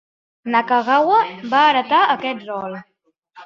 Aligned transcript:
Nakagawa 0.55 1.21
va 1.53 1.61
heretar 1.69 2.03
aquest 2.17 2.51
rol. 2.51 2.83